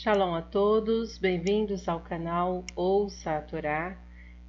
[0.00, 3.98] Shalom a todos, bem-vindos ao canal Ouça a Torá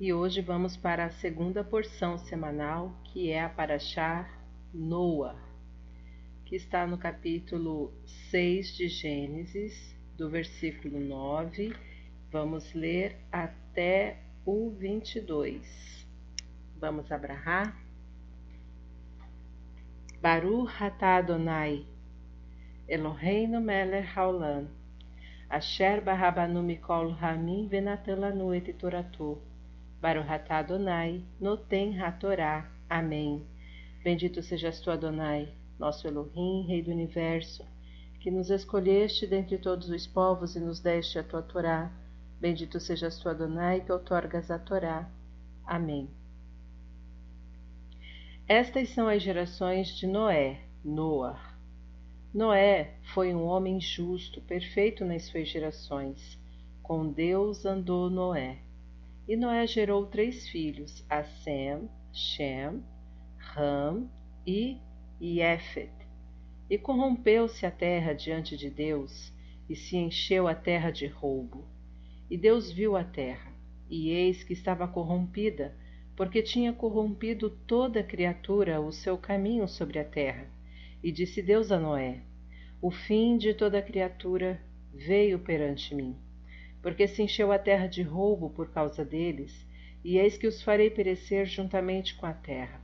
[0.00, 4.28] e hoje vamos para a segunda porção semanal que é a Paraxá
[4.74, 5.36] Noa,
[6.44, 7.92] que está no capítulo
[8.28, 11.76] 6 de Gênesis, do versículo 9,
[12.32, 16.08] vamos ler até o 22.
[16.76, 17.80] Vamos abrahar?
[20.20, 21.86] Baruch atah Adonai,
[22.88, 24.68] Eloheinu melech haolam,
[25.48, 29.38] Asher barabanu mikol ramin venatelanu et toratu.
[30.00, 32.68] Baruhatá Adonai, noten hatorá.
[32.88, 33.46] Amém.
[34.02, 37.64] Bendito sejas tu, Adonai, nosso Elohim, Rei do Universo,
[38.20, 41.90] que nos escolheste dentre todos os povos e nos deste a tua Torá.
[42.40, 45.10] Bendito sejas tu, Adonai, que outorgas a Torá.
[45.64, 46.08] Amém.
[48.48, 51.55] Estas são as gerações de Noé, Noah.
[52.36, 56.38] Noé foi um homem justo, perfeito nas suas gerações.
[56.82, 58.58] Com Deus andou Noé.
[59.26, 62.84] E Noé gerou três filhos, a Sem, Shem,
[63.38, 64.10] Ram
[64.46, 64.76] e
[65.18, 65.90] Iefet.
[66.68, 69.32] E corrompeu-se a terra diante de Deus,
[69.66, 71.64] e se encheu a terra de roubo.
[72.28, 73.50] E Deus viu a terra,
[73.88, 75.74] e eis que estava corrompida,
[76.14, 80.54] porque tinha corrompido toda criatura o seu caminho sobre a terra
[81.06, 82.18] e disse Deus a Noé:
[82.82, 84.60] O fim de toda criatura
[84.92, 86.16] veio perante mim,
[86.82, 89.64] porque se encheu a terra de roubo por causa deles,
[90.02, 92.80] e eis que os farei perecer juntamente com a terra.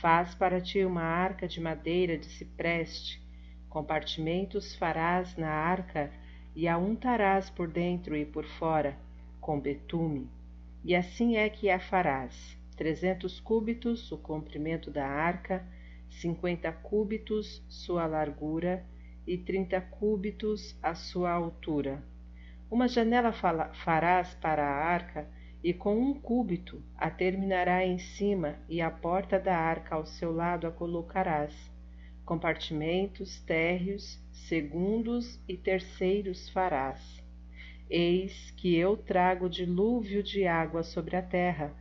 [0.00, 3.22] Faz para ti uma arca de madeira de cipreste,
[3.68, 6.10] compartimentos farás na arca
[6.56, 8.98] e a untarás por dentro e por fora
[9.40, 10.28] com betume.
[10.84, 15.64] E assim é que a farás: trezentos cúbitos o comprimento da arca,
[16.10, 18.84] cinquenta cúbitos sua largura
[19.26, 22.02] e trinta cúbitos a sua altura.
[22.70, 25.28] Uma janela farás para a arca,
[25.62, 30.32] e com um cúbito a terminará em cima, e a porta da arca ao seu
[30.32, 31.52] lado a colocarás.
[32.24, 37.22] Compartimentos térreos, segundos e terceiros farás.
[37.90, 41.72] Eis que eu trago dilúvio de água sobre a terra,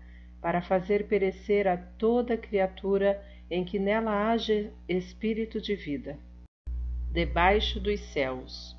[0.42, 6.20] para fazer perecer a toda criatura em que nela haja espírito de vida.
[7.12, 8.76] Debaixo dos céus,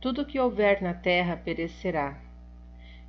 [0.00, 2.22] tudo que houver na terra perecerá.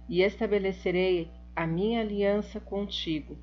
[0.09, 3.37] E estabelecerei a minha aliança contigo,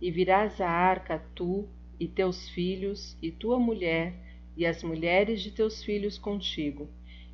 [0.00, 1.68] e virás à arca tu
[1.98, 4.14] e teus filhos, e tua mulher,
[4.56, 6.88] e as mulheres de teus filhos contigo,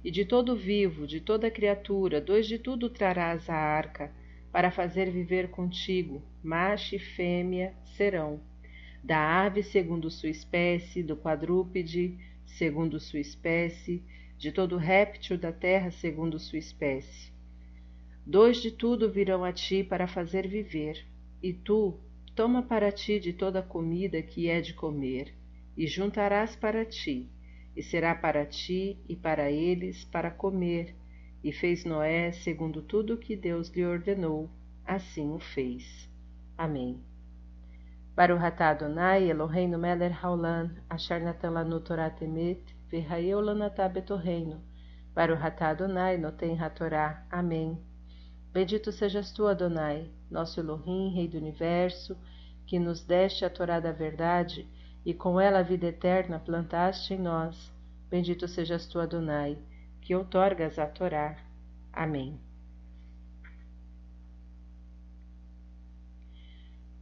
[0.04, 4.12] e de todo vivo, de toda criatura, dois de tudo trarás à arca,
[4.52, 8.40] para fazer viver contigo, macho e fêmea serão
[9.02, 14.02] da ave segundo sua espécie, do quadrúpede segundo sua espécie,
[14.36, 17.32] de todo réptil da terra segundo sua espécie.
[18.26, 21.04] Dois de tudo virão a ti para fazer viver,
[21.42, 21.98] e tu
[22.34, 25.34] toma para ti de toda a comida que é de comer,
[25.76, 27.28] e juntarás para ti,
[27.76, 30.94] e será para ti e para eles para comer.
[31.42, 34.50] E fez Noé segundo tudo o que Deus lhe ordenou,
[34.84, 36.08] assim o fez.
[36.56, 37.09] Amém.
[38.20, 42.60] Baruch atah Adonai Eloheinu melech haolam, asher natan lanu Torah temet,
[42.92, 44.60] v'hayeu lanatah betorreino.
[45.14, 47.24] Baruch atah Adonai noten hatorá.
[47.32, 47.78] Amém.
[48.52, 52.14] Bendito sejas tu, Adonai, nosso Elohim, Rei do Universo,
[52.66, 54.68] que nos deste a Torá da verdade,
[55.02, 57.72] e com ela a vida eterna plantaste em nós.
[58.10, 59.56] Bendito sejas tu, Adonai,
[60.02, 61.38] que outorgas a Torá.
[61.90, 62.38] Amém.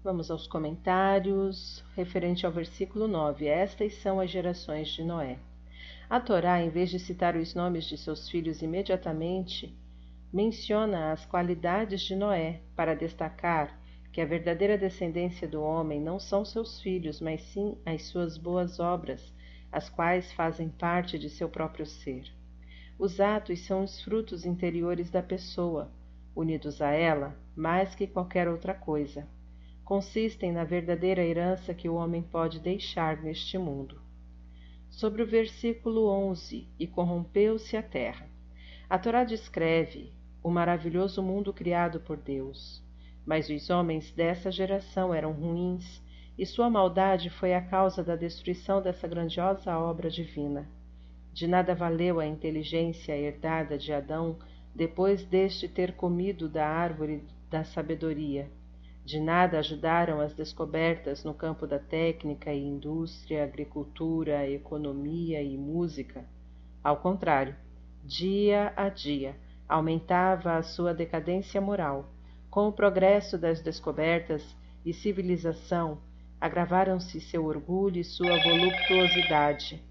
[0.04, 3.46] Vamos aos comentários referente ao versículo 9.
[3.46, 5.40] Estas são as gerações de Noé.
[6.08, 9.76] A Torá, em vez de citar os nomes de seus filhos imediatamente,
[10.32, 13.76] menciona as qualidades de Noé para destacar
[14.12, 18.78] que a verdadeira descendência do homem não são seus filhos, mas sim as suas boas
[18.78, 19.34] obras,
[19.72, 22.32] as quais fazem parte de seu próprio ser.
[22.96, 25.90] Os atos são os frutos interiores da pessoa,
[26.36, 29.26] unidos a ela mais que qualquer outra coisa
[29.88, 33.98] consistem na verdadeira herança que o homem pode deixar neste mundo.
[34.90, 38.28] Sobre o versículo 11: E corrompeu-se a terra.
[38.86, 40.12] A Torá descreve
[40.42, 42.84] o maravilhoso mundo criado por Deus.
[43.24, 46.02] Mas os homens dessa geração eram ruins,
[46.36, 50.68] e sua maldade foi a causa da destruição dessa grandiosa obra divina.
[51.32, 54.36] De nada valeu a inteligência herdada de Adão
[54.74, 58.50] depois deste ter comido da árvore da sabedoria
[59.08, 66.26] de nada ajudaram as descobertas no campo da técnica e indústria, agricultura, economia e música.
[66.84, 67.56] Ao contrário,
[68.04, 69.34] dia a dia,
[69.66, 72.12] aumentava a sua decadência moral.
[72.50, 76.02] Com o progresso das descobertas e civilização,
[76.38, 79.82] agravaram-se seu orgulho e sua voluptuosidade.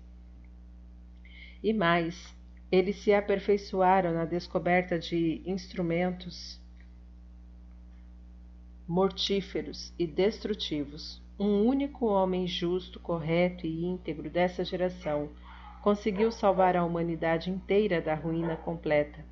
[1.63, 2.37] E mais,
[2.71, 6.61] eles se aperfeiçoaram na descoberta de instrumentos
[8.87, 11.21] mortíferos e destrutivos.
[11.37, 15.29] Um único homem justo, correto e íntegro dessa geração
[15.83, 19.25] conseguiu salvar a humanidade inteira da ruína completa.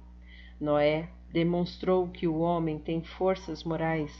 [0.59, 4.11] Noé demonstrou que o homem tem forças morais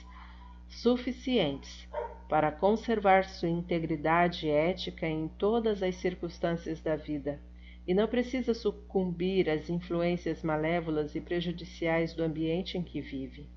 [0.69, 1.85] suficientes
[2.29, 7.41] para conservar sua integridade ética em todas as circunstâncias da vida
[7.85, 13.53] e não precisa sucumbir às influências malévolas e prejudiciais do ambiente em que vive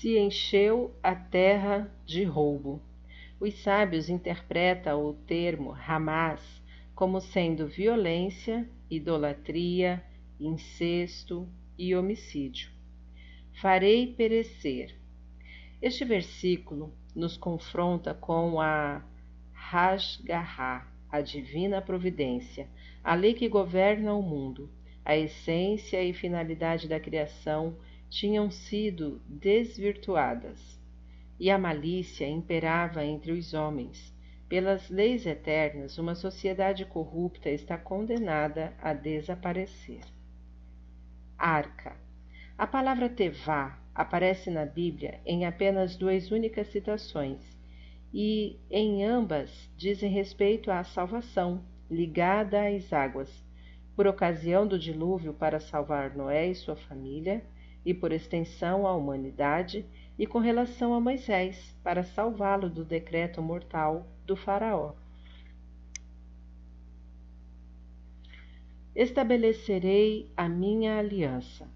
[0.00, 2.82] se encheu a terra de roubo.
[3.40, 6.40] Os sábios interpretam o termo Hamas
[6.94, 10.02] como sendo violência, idolatria,
[10.38, 11.48] incesto
[11.78, 12.70] e homicídio.
[13.60, 14.94] Farei perecer.
[15.80, 19.02] Este versículo nos confronta com a
[19.52, 22.68] Hashgahá, a divina providência,
[23.02, 24.68] a lei que governa o mundo,
[25.04, 27.76] a essência e finalidade da criação
[28.08, 30.80] tinham sido desvirtuadas,
[31.38, 34.14] e a malícia imperava entre os homens.
[34.48, 40.02] Pelas leis eternas, uma sociedade corrupta está condenada a desaparecer.
[41.36, 41.96] Arca.
[42.56, 47.40] A palavra Tevá aparece na Bíblia em apenas duas únicas citações,
[48.12, 53.44] e em ambas dizem respeito à salvação ligada às águas,
[53.96, 57.44] por ocasião do dilúvio para salvar Noé e sua família,
[57.84, 59.84] e por extensão à humanidade,
[60.18, 64.94] e com relação a Moisés, para salvá-lo do decreto mortal do Faraó.
[68.94, 71.68] Estabelecerei a minha aliança.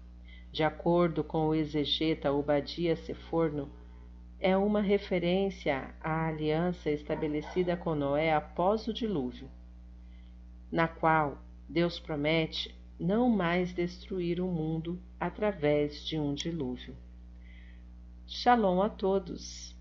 [0.51, 3.69] De acordo com o exegeta Obadia Seforno,
[4.39, 9.49] é uma referência à aliança estabelecida com Noé após o dilúvio,
[10.71, 16.95] na qual Deus promete não mais destruir o mundo através de um dilúvio.
[18.27, 19.78] Shalom a todos!